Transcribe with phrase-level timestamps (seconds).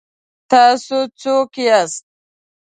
[0.25, 2.03] ـ تاسو څوک یاست؟